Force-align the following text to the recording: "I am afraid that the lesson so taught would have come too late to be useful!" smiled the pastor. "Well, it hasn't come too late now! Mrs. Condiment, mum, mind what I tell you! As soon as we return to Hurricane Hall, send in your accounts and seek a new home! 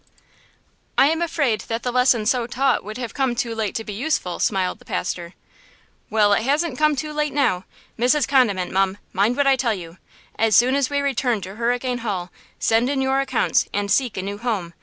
"I 0.97 1.09
am 1.11 1.21
afraid 1.21 1.61
that 1.67 1.83
the 1.83 1.91
lesson 1.91 2.25
so 2.25 2.47
taught 2.47 2.83
would 2.83 2.97
have 2.97 3.13
come 3.13 3.35
too 3.35 3.53
late 3.53 3.75
to 3.75 3.83
be 3.83 3.93
useful!" 3.93 4.39
smiled 4.39 4.79
the 4.79 4.83
pastor. 4.83 5.35
"Well, 6.09 6.33
it 6.33 6.41
hasn't 6.41 6.79
come 6.79 6.95
too 6.95 7.13
late 7.13 7.33
now! 7.33 7.65
Mrs. 7.99 8.27
Condiment, 8.27 8.71
mum, 8.71 8.97
mind 9.13 9.37
what 9.37 9.45
I 9.45 9.55
tell 9.55 9.75
you! 9.75 9.99
As 10.39 10.55
soon 10.55 10.73
as 10.73 10.89
we 10.89 11.01
return 11.01 11.39
to 11.41 11.53
Hurricane 11.53 11.99
Hall, 11.99 12.31
send 12.57 12.89
in 12.89 12.99
your 12.99 13.19
accounts 13.21 13.67
and 13.71 13.91
seek 13.91 14.17
a 14.17 14.23
new 14.23 14.39
home! 14.39 14.73